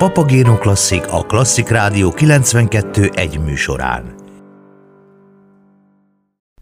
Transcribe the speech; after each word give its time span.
Papagéno 0.00 0.58
Klasszik 0.58 1.12
a 1.12 1.22
Klasszik 1.22 1.68
Rádió 1.68 2.10
92 2.10 3.10
egy 3.14 3.40
műsorán. 3.40 4.14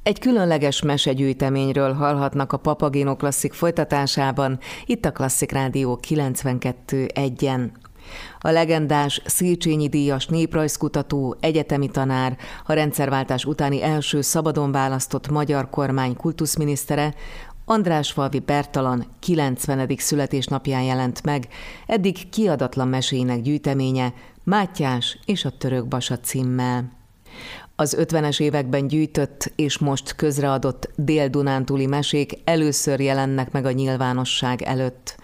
Egy 0.03 0.19
különleges 0.19 0.83
mesegyűjteményről 0.83 1.93
hallhatnak 1.93 2.53
a 2.53 2.57
Papagéno 2.57 3.17
Klasszik 3.17 3.53
folytatásában, 3.53 4.59
itt 4.87 5.05
a 5.05 5.13
Klasszik 5.13 5.53
Rádió 5.53 5.97
92 5.97 7.07
egyen. 7.15 7.73
A 8.41 8.51
legendás 8.51 9.23
Széchenyi 9.25 9.89
díjas 9.89 10.27
néprajzkutató, 10.27 11.37
egyetemi 11.41 11.89
tanár, 11.89 12.37
a 12.67 12.73
rendszerváltás 12.73 13.45
utáni 13.45 13.83
első 13.83 14.21
szabadon 14.21 14.73
választott 14.73 15.29
magyar 15.29 15.71
kormány 15.71 16.17
kultuszminisztere, 16.17 17.15
András 17.71 18.13
Falvi 18.13 18.39
Bertalan 18.39 19.07
90. 19.19 19.89
születésnapján 19.97 20.83
jelent 20.83 21.23
meg, 21.23 21.49
eddig 21.87 22.29
kiadatlan 22.29 22.89
meséinek 22.89 23.41
gyűjteménye 23.41 24.13
Mátyás 24.45 25.19
és 25.25 25.45
a 25.45 25.51
török 25.51 25.89
basa 25.89 26.19
címmel. 26.19 26.93
Az 27.81 27.97
50-es 28.01 28.41
években 28.41 28.87
gyűjtött 28.87 29.53
és 29.57 29.79
most 29.79 30.17
közreadott 30.17 30.91
dél-dunántúli 30.97 31.87
mesék 31.87 32.39
először 32.45 33.01
jelennek 33.01 33.51
meg 33.53 33.65
a 33.65 33.71
nyilvánosság 33.71 34.63
előtt. 34.63 35.17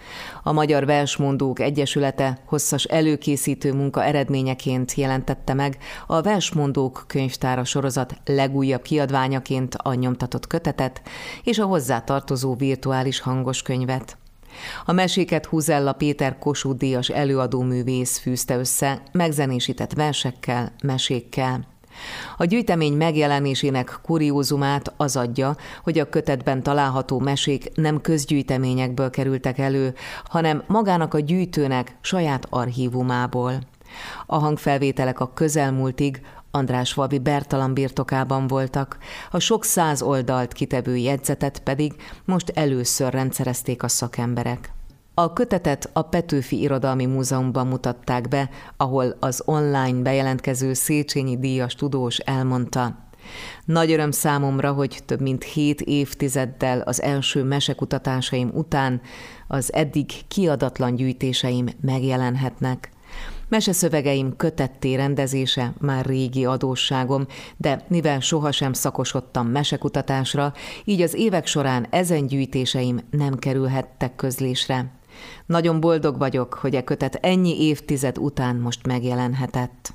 A 0.43 0.51
Magyar 0.51 0.85
Versmondók 0.85 1.59
Egyesülete 1.59 2.39
hosszas 2.45 2.83
előkészítő 2.83 3.73
munka 3.73 4.03
eredményeként 4.03 4.93
jelentette 4.93 5.53
meg 5.53 5.77
a 6.07 6.21
Versmondók 6.21 7.03
könyvtára 7.07 7.63
sorozat 7.63 8.15
legújabb 8.25 8.81
kiadványaként 8.81 9.75
a 9.75 9.93
nyomtatott 9.93 10.47
kötetet 10.47 11.01
és 11.43 11.59
a 11.59 11.65
hozzátartozó 11.65 12.55
virtuális 12.55 13.19
hangos 13.19 13.61
könyvet. 13.61 14.17
A 14.85 14.91
meséket 14.91 15.45
Huzella 15.45 15.93
Péter 15.93 16.37
Kossuth 16.37 16.77
Díjas 16.77 17.09
előadóművész 17.09 18.17
fűzte 18.17 18.57
össze, 18.57 19.01
megzenésített 19.11 19.93
versekkel, 19.93 20.73
mesékkel. 20.83 21.73
A 22.37 22.45
gyűjtemény 22.45 22.93
megjelenésének 22.93 23.99
kuriózumát 24.01 24.93
az 24.97 25.15
adja, 25.15 25.55
hogy 25.83 25.99
a 25.99 26.09
kötetben 26.09 26.63
található 26.63 27.19
mesék 27.19 27.71
nem 27.75 28.01
közgyűjteményekből 28.01 29.09
kerültek 29.09 29.57
elő, 29.57 29.93
hanem 30.23 30.63
magának 30.67 31.13
a 31.13 31.19
gyűjtőnek 31.19 31.97
saját 32.01 32.47
archívumából. 32.49 33.59
A 34.25 34.37
hangfelvételek 34.37 35.19
a 35.19 35.33
közelmúltig 35.33 36.21
András 36.51 36.93
Valvi 36.93 37.19
Bertalan 37.19 37.73
birtokában 37.73 38.47
voltak, 38.47 38.97
a 39.31 39.39
sok 39.39 39.63
száz 39.63 40.01
oldalt 40.01 40.53
kitevő 40.53 40.95
jegyzetet 40.95 41.59
pedig 41.59 41.93
most 42.25 42.49
először 42.49 43.13
rendszerezték 43.13 43.83
a 43.83 43.87
szakemberek. 43.87 44.74
A 45.17 45.33
kötetet 45.33 45.89
a 45.93 46.01
Petőfi 46.01 46.59
Irodalmi 46.59 47.05
Múzeumban 47.05 47.67
mutatták 47.67 48.27
be, 48.27 48.49
ahol 48.77 49.17
az 49.19 49.41
online 49.45 50.01
bejelentkező 50.01 50.73
Széchenyi 50.73 51.37
díjas 51.37 51.75
tudós 51.75 52.17
elmondta, 52.17 52.95
nagy 53.65 53.91
öröm 53.91 54.11
számomra, 54.11 54.71
hogy 54.71 54.99
több 55.05 55.21
mint 55.21 55.43
hét 55.43 55.81
évtizeddel 55.81 56.79
az 56.81 57.01
első 57.01 57.43
mesekutatásaim 57.43 58.51
után 58.53 59.01
az 59.47 59.73
eddig 59.73 60.11
kiadatlan 60.27 60.95
gyűjtéseim 60.95 61.65
megjelenhetnek. 61.81 62.89
Meseszövegeim 63.49 64.35
kötetté 64.35 64.93
rendezése 64.95 65.73
már 65.79 66.05
régi 66.05 66.45
adósságom, 66.45 67.25
de 67.57 67.85
mivel 67.87 68.19
sohasem 68.19 68.73
szakosodtam 68.73 69.47
mesekutatásra, 69.47 70.53
így 70.83 71.01
az 71.01 71.13
évek 71.13 71.47
során 71.47 71.87
ezen 71.89 72.27
gyűjtéseim 72.27 72.99
nem 73.09 73.35
kerülhettek 73.35 74.15
közlésre. 74.15 75.03
Nagyon 75.45 75.79
boldog 75.79 76.17
vagyok, 76.17 76.53
hogy 76.53 76.75
e 76.75 76.83
kötet 76.83 77.15
ennyi 77.15 77.61
évtized 77.61 78.17
után 78.17 78.55
most 78.55 78.85
megjelenhetett. 78.87 79.93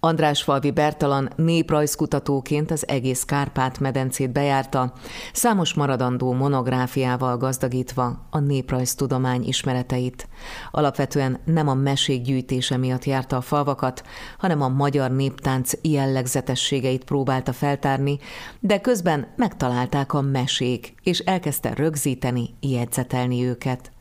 András 0.00 0.42
Falvi 0.42 0.70
Bertalan 0.70 1.30
néprajzkutatóként 1.36 2.70
az 2.70 2.88
egész 2.88 3.22
Kárpát-medencét 3.22 4.30
bejárta, 4.30 4.92
számos 5.32 5.74
maradandó 5.74 6.32
monográfiával 6.32 7.36
gazdagítva 7.36 8.26
a 8.30 8.38
néprajztudomány 8.38 9.44
ismereteit. 9.46 10.28
Alapvetően 10.70 11.38
nem 11.44 11.68
a 11.68 11.74
mesék 11.74 12.22
gyűjtése 12.22 12.76
miatt 12.76 13.04
járta 13.04 13.36
a 13.36 13.40
falvakat, 13.40 14.02
hanem 14.38 14.62
a 14.62 14.68
magyar 14.68 15.10
néptánc 15.10 15.72
jellegzetességeit 15.82 17.04
próbálta 17.04 17.52
feltárni, 17.52 18.18
de 18.60 18.80
közben 18.80 19.26
megtalálták 19.36 20.12
a 20.12 20.20
mesék, 20.20 20.94
és 21.02 21.18
elkezdte 21.18 21.74
rögzíteni, 21.74 22.54
jegyzetelni 22.60 23.44
őket. 23.44 23.92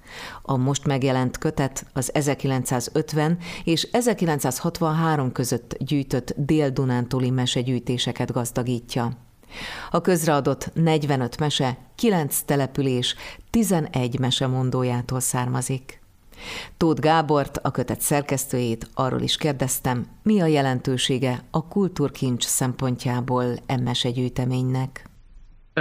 A 0.42 0.58
most 0.58 0.86
megjelent 0.86 1.38
kötet 1.38 1.86
az 1.94 2.14
1950 2.14 3.38
és 3.64 3.88
1963 3.92 5.32
között 5.32 5.78
gyűjtött 5.80 6.34
dél-dunántúli 6.38 7.30
mesegyűjtéseket 7.30 8.32
gazdagítja. 8.32 9.12
A 9.92 10.02
közreadott 10.02 10.72
45 10.74 11.40
mese, 11.40 11.78
9 11.96 12.42
település, 12.42 13.16
11 13.50 14.20
mesemondójától 14.20 15.20
származik. 15.20 16.02
Tóth 16.78 17.02
Gábort, 17.02 17.58
a 17.58 17.72
kötet 17.72 18.02
szerkesztőjét 18.02 18.90
arról 18.94 19.22
is 19.22 19.38
kérdeztem, 19.38 20.08
mi 20.24 20.42
a 20.42 20.46
jelentősége 20.46 21.44
a 21.52 21.68
kultúrkincs 21.68 22.46
szempontjából 22.46 23.56
emmese 23.66 24.10
gyűjteménynek. 24.10 25.07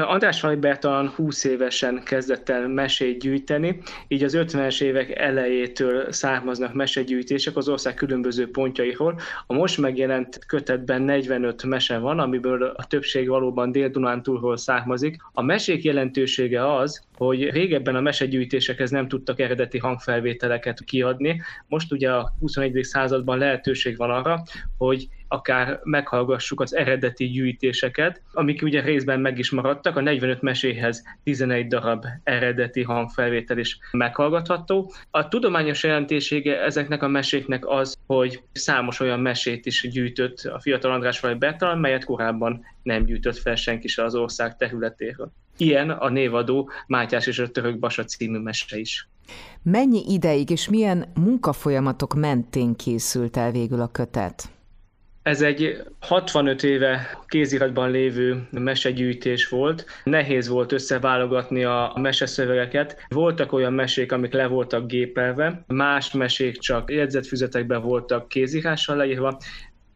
András 0.04 0.44
talán 0.78 1.08
20 1.08 1.44
évesen 1.44 2.02
kezdett 2.04 2.48
el 2.48 2.68
mesét 2.68 3.18
gyűjteni, 3.18 3.78
így 4.08 4.22
az 4.22 4.36
50-es 4.36 4.82
évek 4.82 5.18
elejétől 5.18 6.12
származnak 6.12 6.74
mesegyűjtések 6.74 7.56
az 7.56 7.68
ország 7.68 7.94
különböző 7.94 8.50
pontjairól. 8.50 9.20
A 9.46 9.52
most 9.52 9.78
megjelent 9.78 10.38
kötetben 10.46 11.02
45 11.02 11.62
mese 11.62 11.98
van, 11.98 12.18
amiből 12.18 12.62
a 12.62 12.84
többség 12.84 13.28
valóban 13.28 13.72
Dél-Dunántúlról 13.72 14.56
származik. 14.56 15.16
A 15.32 15.42
mesék 15.42 15.84
jelentősége 15.84 16.74
az, 16.74 17.02
hogy 17.16 17.50
régebben 17.50 17.94
a 17.94 18.00
mesegyűjtésekhez 18.00 18.90
nem 18.90 19.08
tudtak 19.08 19.40
eredeti 19.40 19.78
hangfelvételeket 19.78 20.84
kiadni. 20.84 21.42
Most 21.68 21.92
ugye 21.92 22.10
a 22.12 22.32
21. 22.40 22.84
században 22.84 23.38
lehetőség 23.38 23.96
van 23.96 24.10
arra, 24.10 24.42
hogy 24.78 25.08
akár 25.28 25.80
meghallgassuk 25.82 26.60
az 26.60 26.74
eredeti 26.74 27.24
gyűjtéseket, 27.24 28.22
amik 28.32 28.62
ugye 28.62 28.80
részben 28.80 29.20
meg 29.20 29.38
is 29.38 29.50
maradtak. 29.50 29.96
A 29.96 30.00
45 30.00 30.42
meséhez 30.42 31.04
11 31.24 31.66
darab 31.66 32.04
eredeti 32.24 32.82
hangfelvétel 32.82 33.58
is 33.58 33.78
meghallgatható. 33.90 34.92
A 35.10 35.28
tudományos 35.28 35.82
jelentősége 35.82 36.62
ezeknek 36.62 37.02
a 37.02 37.08
meséknek 37.08 37.66
az, 37.66 37.96
hogy 38.06 38.42
számos 38.52 39.00
olyan 39.00 39.20
mesét 39.20 39.66
is 39.66 39.88
gyűjtött 39.90 40.38
a 40.44 40.60
fiatal 40.60 40.92
András 40.92 41.20
vagy 41.20 41.38
Bertalan, 41.38 41.78
melyet 41.78 42.04
korábban 42.04 42.64
nem 42.82 43.04
gyűjtött 43.04 43.36
fel 43.36 43.54
senki 43.54 43.88
se 43.88 44.04
az 44.04 44.14
ország 44.14 44.56
területéről. 44.56 45.32
Ilyen 45.56 45.90
a 45.90 46.08
névadó 46.08 46.70
Mátyás 46.86 47.26
és 47.26 47.38
a 47.38 47.50
török 47.50 47.78
Basa 47.78 48.04
című 48.04 48.38
mese 48.38 48.78
is. 48.78 49.08
Mennyi 49.62 50.12
ideig 50.12 50.50
és 50.50 50.68
milyen 50.68 51.12
munkafolyamatok 51.14 52.14
mentén 52.14 52.74
készült 52.74 53.36
el 53.36 53.50
végül 53.50 53.80
a 53.80 53.86
kötet? 53.86 54.55
Ez 55.26 55.42
egy 55.42 55.82
65 56.00 56.62
éve 56.62 57.18
kéziratban 57.26 57.90
lévő 57.90 58.48
mesegyűjtés 58.50 59.48
volt. 59.48 59.86
Nehéz 60.04 60.48
volt 60.48 60.72
összeválogatni 60.72 61.64
a 61.64 61.92
meseszövegeket. 61.94 63.06
Voltak 63.08 63.52
olyan 63.52 63.72
mesék, 63.72 64.12
amik 64.12 64.32
le 64.32 64.46
voltak 64.46 64.86
gépelve, 64.86 65.64
más 65.66 66.12
mesék 66.12 66.58
csak 66.58 66.90
jegyzetfüzetekben 66.90 67.82
voltak 67.82 68.28
kézírással 68.28 68.96
leírva, 68.96 69.38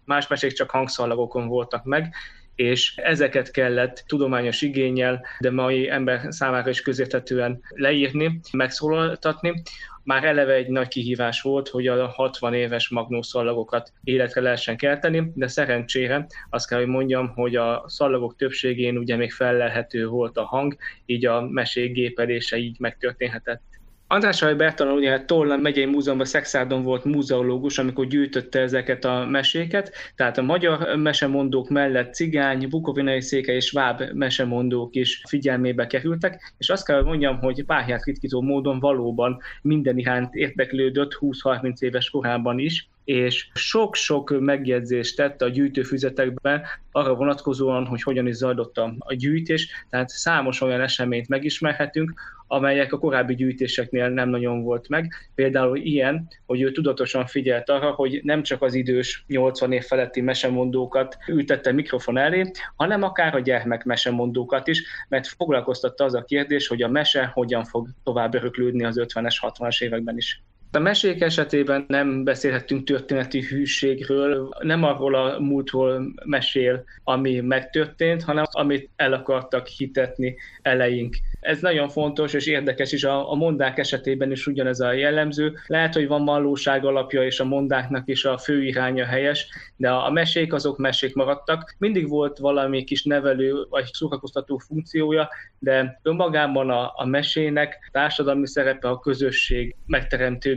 más 0.04 0.26
mesék 0.26 0.52
csak 0.52 0.70
hangszalagokon 0.70 1.48
voltak 1.48 1.84
meg 1.84 2.14
és 2.60 2.96
ezeket 2.96 3.50
kellett 3.50 4.04
tudományos 4.06 4.62
igényel, 4.62 5.24
de 5.38 5.50
mai 5.50 5.90
ember 5.90 6.26
számára 6.28 6.70
is 6.70 6.82
közérthetően 6.82 7.60
leírni, 7.68 8.40
megszólaltatni. 8.52 9.62
Már 10.02 10.24
eleve 10.24 10.52
egy 10.52 10.68
nagy 10.68 10.88
kihívás 10.88 11.42
volt, 11.42 11.68
hogy 11.68 11.86
a 11.86 12.06
60 12.06 12.54
éves 12.54 12.88
magnószallagokat 12.88 13.92
életre 14.04 14.40
lehessen 14.40 14.76
kelteni, 14.76 15.32
de 15.34 15.46
szerencsére 15.46 16.26
azt 16.50 16.68
kell, 16.68 16.78
hogy 16.78 16.88
mondjam, 16.88 17.28
hogy 17.28 17.56
a 17.56 17.84
szallagok 17.86 18.36
többségén 18.36 18.98
ugye 18.98 19.16
még 19.16 19.32
fellelhető 19.32 20.06
volt 20.06 20.36
a 20.36 20.44
hang, 20.44 20.76
így 21.06 21.26
a 21.26 21.40
mesék 21.40 21.92
gépelése 21.92 22.56
így 22.56 22.76
megtörténhetett. 22.78 23.62
András 24.12 24.42
Aj 24.42 24.54
Bertalan 24.54 24.94
ugye 24.94 25.24
Tollan 25.24 25.60
megyei 25.60 25.84
múzeumban 25.84 26.26
Szexárdon 26.26 26.82
volt 26.82 27.04
múzeológus, 27.04 27.78
amikor 27.78 28.06
gyűjtötte 28.06 28.60
ezeket 28.60 29.04
a 29.04 29.26
meséket, 29.26 29.92
tehát 30.16 30.38
a 30.38 30.42
magyar 30.42 30.96
mesemondók 30.96 31.68
mellett 31.68 32.14
cigány, 32.14 32.68
bukovinai 32.68 33.20
széke 33.20 33.52
és 33.52 33.70
váb 33.70 34.02
mesemondók 34.12 34.94
is 34.94 35.22
figyelmébe 35.28 35.86
kerültek, 35.86 36.54
és 36.58 36.68
azt 36.68 36.86
kell, 36.86 37.02
mondjam, 37.02 37.38
hogy 37.38 37.64
párját 37.64 38.04
ritkító 38.04 38.40
módon 38.40 38.80
valóban 38.80 39.40
minden 39.62 39.98
iránt 39.98 40.34
érdeklődött 40.34 41.18
20-30 41.20 41.80
éves 41.80 42.10
korában 42.10 42.58
is, 42.58 42.88
és 43.04 43.48
sok-sok 43.54 44.40
megjegyzést 44.40 45.16
tett 45.16 45.42
a 45.42 45.48
gyűjtőfüzetekben 45.48 46.62
arra 46.92 47.14
vonatkozóan, 47.14 47.86
hogy 47.86 48.02
hogyan 48.02 48.26
is 48.26 48.34
zajlott 48.34 48.78
a 48.78 49.14
gyűjtés, 49.14 49.84
tehát 49.90 50.08
számos 50.08 50.60
olyan 50.60 50.80
eseményt 50.80 51.28
megismerhetünk, 51.28 52.12
amelyek 52.52 52.92
a 52.92 52.98
korábbi 52.98 53.34
gyűjtéseknél 53.34 54.08
nem 54.08 54.28
nagyon 54.28 54.62
volt 54.62 54.88
meg. 54.88 55.12
Például 55.34 55.76
ilyen, 55.76 56.28
hogy 56.46 56.60
ő 56.60 56.72
tudatosan 56.72 57.26
figyelt 57.26 57.68
arra, 57.68 57.90
hogy 57.90 58.20
nem 58.22 58.42
csak 58.42 58.62
az 58.62 58.74
idős 58.74 59.24
80 59.26 59.72
év 59.72 59.84
feletti 59.84 60.20
mesemondókat 60.20 61.16
ültette 61.28 61.72
mikrofon 61.72 62.18
elé, 62.18 62.50
hanem 62.76 63.02
akár 63.02 63.34
a 63.34 63.40
gyermek 63.40 63.84
mesemondókat 63.84 64.68
is, 64.68 64.82
mert 65.08 65.26
foglalkoztatta 65.26 66.04
az 66.04 66.14
a 66.14 66.24
kérdés, 66.24 66.66
hogy 66.66 66.82
a 66.82 66.88
mese 66.88 67.30
hogyan 67.34 67.64
fog 67.64 67.88
tovább 68.04 68.34
öröklődni 68.34 68.84
az 68.84 69.00
50-es, 69.00 69.36
60-as 69.40 69.82
években 69.82 70.16
is. 70.16 70.42
A 70.72 70.78
mesék 70.78 71.20
esetében 71.20 71.84
nem 71.88 72.24
beszélhetünk 72.24 72.84
történeti 72.84 73.40
hűségről, 73.40 74.48
nem 74.60 74.84
arról 74.84 75.14
a 75.14 75.38
múltról 75.40 76.12
mesél, 76.24 76.84
ami 77.04 77.40
megtörtént, 77.40 78.22
hanem 78.22 78.44
amit 78.50 78.90
el 78.96 79.12
akartak 79.12 79.66
hitetni 79.66 80.36
eleink. 80.62 81.16
Ez 81.40 81.60
nagyon 81.60 81.88
fontos 81.88 82.32
és 82.32 82.46
érdekes 82.46 82.92
is, 82.92 83.04
a, 83.04 83.30
a 83.30 83.34
mondák 83.34 83.78
esetében 83.78 84.30
is 84.30 84.46
ugyanez 84.46 84.80
a 84.80 84.92
jellemző. 84.92 85.58
Lehet, 85.66 85.94
hogy 85.94 86.06
van 86.06 86.24
valóság 86.24 86.84
alapja, 86.84 87.24
és 87.24 87.40
a 87.40 87.44
mondáknak 87.44 88.08
is 88.08 88.24
a 88.24 88.38
fő 88.38 88.64
iránya 88.64 89.04
helyes, 89.04 89.48
de 89.76 89.90
a, 89.90 90.10
mesék 90.10 90.52
azok 90.52 90.78
mesék 90.78 91.14
maradtak. 91.14 91.74
Mindig 91.78 92.08
volt 92.08 92.38
valami 92.38 92.84
kis 92.84 93.04
nevelő 93.04 93.66
vagy 93.68 93.88
szórakoztató 93.92 94.58
funkciója, 94.58 95.28
de 95.58 96.00
önmagában 96.02 96.70
a, 96.70 96.92
a 96.94 97.06
mesének 97.06 97.88
társadalmi 97.92 98.46
szerepe 98.46 98.88
a 98.88 98.98
közösség 98.98 99.76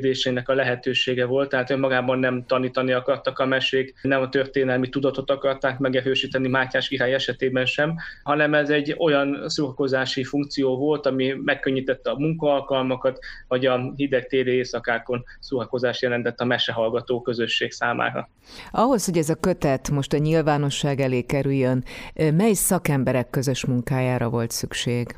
megteremtődésének 0.04 0.50
a 0.50 0.54
lehetősége 0.54 1.26
volt, 1.26 1.50
tehát 1.50 1.70
önmagában 1.70 2.20
nem 2.20 2.46
tanítani 2.46 2.92
akartak 2.92 3.40
a 3.40 3.46
mesék, 3.46 3.94
nem 4.02 4.22
a 4.22 4.30
történelmi 4.30 4.90
tudatot 4.90 5.30
akarták 5.30 5.80
megerősíteni 5.80 6.48
Mátyás 6.48 6.88
király 6.88 7.14
esetében 7.14 7.66
sem, 7.66 7.96
hanem 8.24 8.54
ez 8.54 8.70
egy 8.70 8.96
olyan 8.98 9.44
szórakozási 9.50 10.24
funkció 10.24 10.78
volt, 10.78 11.06
ami 11.06 11.34
megkönnyítette 11.44 12.10
a 12.10 12.18
munkaalkalmakat, 12.18 13.20
vagy 13.48 13.66
a 13.66 13.94
hideg 13.96 14.28
téli 14.28 14.52
éjszakákon 14.52 15.24
szórakozás 15.40 16.02
jelentett 16.02 16.40
a 16.40 16.46
mesehallgató 16.46 17.22
közösség 17.22 17.72
számára. 17.72 18.30
Ahhoz, 18.72 19.06
hogy 19.06 19.18
ez 19.18 19.30
a 19.30 19.36
kötet 19.36 19.90
most 19.90 20.14
a 20.14 20.18
nyilvánosság 20.18 21.00
elé 21.00 21.22
kerüljön, 21.22 21.84
mely 22.14 22.54
szakemberek 22.54 23.30
közös 23.30 23.66
munkájára 23.66 24.30
volt 24.30 24.52
szükség? 24.52 25.16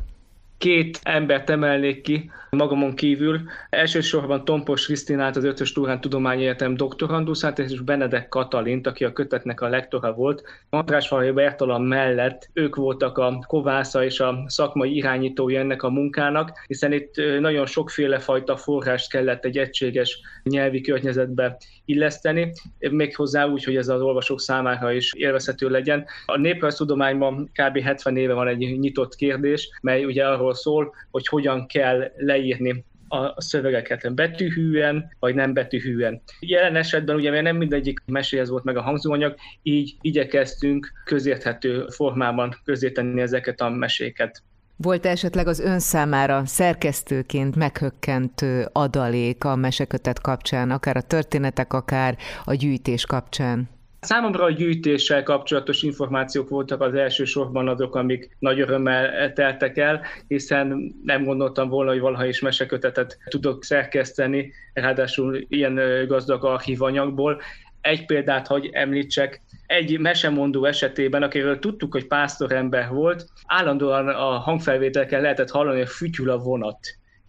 két 0.57 0.99
embert 1.03 1.49
emelnék 1.49 2.01
ki 2.01 2.31
magamon 2.55 2.95
kívül. 2.95 3.41
Elsősorban 3.69 4.45
Tompos 4.45 4.85
Krisztinát, 4.85 5.35
az 5.35 5.43
Ötös 5.43 5.71
Turán 5.71 6.01
Tudományegyetem 6.01 6.75
doktoranduszát, 6.75 7.59
és 7.59 7.79
Benedek 7.79 8.29
Katalint, 8.29 8.87
aki 8.87 9.03
a 9.03 9.13
kötetnek 9.13 9.61
a 9.61 9.67
lektora 9.67 10.13
volt. 10.13 10.43
András 10.69 11.07
Falai 11.07 11.31
Bertalan 11.31 11.81
mellett 11.81 12.49
ők 12.53 12.75
voltak 12.75 13.17
a 13.17 13.43
kovásza 13.47 14.03
és 14.03 14.19
a 14.19 14.43
szakmai 14.47 14.95
irányítói 14.95 15.55
ennek 15.55 15.83
a 15.83 15.89
munkának, 15.89 16.63
hiszen 16.67 16.91
itt 16.91 17.15
nagyon 17.39 17.65
sokféle 17.65 18.19
fajta 18.19 18.57
forrást 18.57 19.09
kellett 19.09 19.45
egy 19.45 19.57
egységes 19.57 20.19
nyelvi 20.43 20.81
környezetbe 20.81 21.57
illeszteni, 21.85 22.51
méghozzá 22.79 23.45
úgy, 23.45 23.63
hogy 23.63 23.75
ez 23.75 23.87
az 23.87 24.01
olvasók 24.01 24.39
számára 24.39 24.91
is 24.91 25.13
élvezhető 25.13 25.69
legyen. 25.69 26.05
A 26.25 26.37
néprajztudományban 26.37 27.51
kb. 27.53 27.79
70 27.79 28.17
éve 28.17 28.33
van 28.33 28.47
egy 28.47 28.79
nyitott 28.79 29.15
kérdés, 29.15 29.69
mely 29.81 30.05
ugye 30.05 30.27
arról 30.27 30.53
szól, 30.53 30.93
hogy 31.11 31.27
hogyan 31.27 31.67
kell 31.67 32.11
leírni 32.17 32.44
a 33.07 33.41
szövegeket 33.41 34.15
betűhűen, 34.15 35.15
vagy 35.19 35.35
nem 35.35 35.53
betűhűen. 35.53 36.21
Jelen 36.39 36.75
esetben 36.75 37.15
ugye 37.15 37.41
nem 37.41 37.57
mindegyik 37.57 37.99
meséhez 38.05 38.49
volt 38.49 38.63
meg 38.63 38.77
a 38.77 38.81
hangzóanyag, 38.81 39.35
így 39.63 39.95
igyekeztünk 40.01 40.91
közérthető 41.05 41.85
formában 41.87 42.55
közérteni 42.63 43.21
ezeket 43.21 43.61
a 43.61 43.69
meséket. 43.69 44.43
Volt 44.77 45.05
esetleg 45.05 45.47
az 45.47 45.59
ön 45.59 45.79
számára 45.79 46.45
szerkesztőként 46.45 47.55
meghökkentő 47.55 48.67
adalék 48.71 49.43
a 49.43 49.55
mesekötet 49.55 50.21
kapcsán, 50.21 50.71
akár 50.71 50.97
a 50.97 51.01
történetek, 51.01 51.73
akár 51.73 52.17
a 52.45 52.53
gyűjtés 52.53 53.05
kapcsán? 53.05 53.69
Számomra 54.05 54.43
a 54.43 54.51
gyűjtéssel 54.51 55.23
kapcsolatos 55.23 55.83
információk 55.83 56.49
voltak 56.49 56.81
az 56.81 56.93
első 56.93 57.25
sorban 57.25 57.67
azok, 57.67 57.95
amik 57.95 58.35
nagy 58.39 58.59
örömmel 58.59 59.33
teltek 59.33 59.77
el, 59.77 60.01
hiszen 60.27 60.95
nem 61.03 61.23
gondoltam 61.23 61.69
volna, 61.69 61.91
hogy 61.91 61.99
valaha 61.99 62.25
is 62.25 62.39
mesekötetet 62.39 63.17
tudok 63.29 63.63
szerkeszteni, 63.63 64.53
ráadásul 64.73 65.45
ilyen 65.47 66.05
gazdag 66.07 66.45
archívanyagból. 66.45 67.41
Egy 67.81 68.05
példát, 68.05 68.47
hogy 68.47 68.69
említsek, 68.71 69.41
egy 69.65 69.99
mesemondó 69.99 70.65
esetében, 70.65 71.23
akiről 71.23 71.59
tudtuk, 71.59 71.91
hogy 71.91 72.07
pásztorember 72.07 72.89
volt, 72.89 73.25
állandóan 73.45 74.07
a 74.07 74.37
hangfelvételken 74.37 75.21
lehetett 75.21 75.49
hallani, 75.49 75.77
hogy 75.77 75.89
fütyül 75.89 76.29
a 76.29 76.37
vonat 76.37 76.79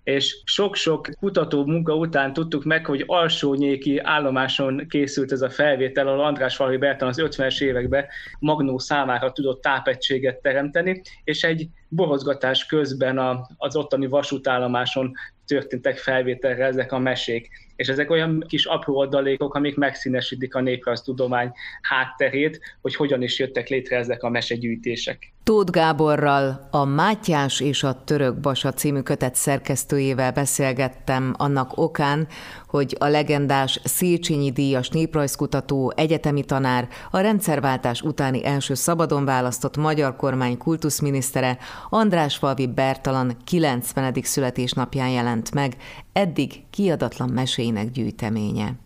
és 0.07 0.37
sok-sok 0.45 1.09
kutató 1.19 1.65
munka 1.65 1.95
után 1.95 2.33
tudtuk 2.33 2.65
meg, 2.65 2.87
hogy 2.87 3.05
alsónyéki 3.07 3.99
állomáson 3.99 4.87
készült 4.89 5.33
ez 5.33 5.43
a 5.43 5.51
felvétel, 5.51 6.09
ahol 6.09 6.25
András 6.25 6.57
Falvi 6.57 6.77
Bertan 6.77 7.09
az 7.09 7.21
50-es 7.21 7.61
években 7.61 8.07
Magnó 8.39 8.79
számára 8.79 9.33
tudott 9.33 9.63
tápegységet 9.63 10.43
teremteni, 10.43 11.03
és 11.25 11.45
egy 11.45 11.69
borozgatás 11.89 12.67
közben 12.67 13.19
a, 13.19 13.49
az 13.57 13.77
ottani 13.77 14.07
vasútállomáson 14.07 15.13
történtek 15.47 15.99
felvételre 15.99 16.65
ezek 16.65 16.93
a 16.93 16.99
mesék. 16.99 17.49
És 17.77 17.89
ezek 17.89 18.11
olyan 18.11 18.45
kis 18.49 18.65
apró 18.65 18.99
adalékok, 18.99 19.55
amik 19.55 19.77
megszínesítik 19.77 20.55
a 20.55 20.61
néprajztudomány 20.61 21.53
hátterét, 21.83 22.61
hogy 22.81 22.95
hogyan 22.95 23.23
is 23.23 23.39
jöttek 23.39 23.69
létre 23.69 23.97
ezek 23.97 24.23
a 24.23 24.29
mesegyűjtések. 24.29 25.35
Tóth 25.47 25.71
Gáborral, 25.71 26.69
a 26.71 26.85
Mátyás 26.85 27.61
és 27.61 27.83
a 27.83 28.05
Török 28.05 28.41
Basa 28.41 28.73
című 28.73 29.01
kötet 29.01 29.35
szerkesztőjével 29.35 30.33
beszélgettem 30.33 31.35
annak 31.39 31.77
okán, 31.77 32.29
hogy 32.69 32.97
a 32.99 33.07
legendás 33.07 33.81
Széchenyi 33.85 34.51
díjas 34.51 34.89
néprajzkutató, 34.89 35.93
egyetemi 35.97 36.45
tanár, 36.45 36.89
a 37.11 37.19
rendszerváltás 37.19 38.03
utáni 38.03 38.47
első 38.47 38.75
szabadon 38.75 39.25
választott 39.25 39.77
magyar 39.77 40.17
kormány 40.17 40.59
kultuszminisztere 40.59 41.59
András 41.89 42.37
Falvi 42.37 42.67
Bertalan 42.67 43.37
90. 43.45 44.15
születésnapján 44.23 45.09
jelent 45.09 45.55
meg, 45.55 45.77
eddig 46.13 46.65
kiadatlan 46.71 47.29
meséinek 47.29 47.91
gyűjteménye. 47.91 48.86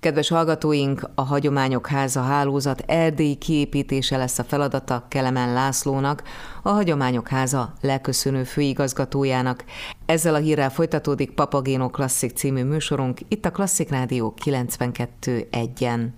Kedves 0.00 0.28
hallgatóink, 0.28 1.10
a 1.14 1.22
Hagyományok 1.22 1.86
Háza 1.86 2.22
hálózat 2.22 2.82
erdélyi 2.86 3.34
kiépítése 3.34 4.16
lesz 4.16 4.38
a 4.38 4.44
feladata 4.44 5.06
Kelemen 5.08 5.52
Lászlónak, 5.52 6.22
a 6.62 6.68
Hagyományok 6.68 7.28
Háza 7.28 7.72
leköszönő 7.80 8.44
főigazgatójának. 8.44 9.64
Ezzel 10.06 10.34
a 10.34 10.38
hírrel 10.38 10.70
folytatódik 10.70 11.30
Papagéno 11.30 11.90
Klasszik 11.90 12.36
című 12.36 12.64
műsorunk 12.64 13.20
itt 13.28 13.44
a 13.44 13.50
Klasszik 13.50 13.90
Rádió 13.90 14.34
92.1-en. 14.44 16.08